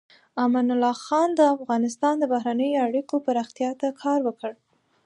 امان 0.43 0.67
الله 0.75 0.95
خان 1.05 1.29
د 1.35 1.41
افغانستان 1.55 2.13
د 2.19 2.23
بهرنیو 2.33 2.83
اړیکو 2.87 3.15
پراختیا 3.25 3.69
ته 3.79 3.87
کار 4.01 4.19
وکړ. 4.27 4.51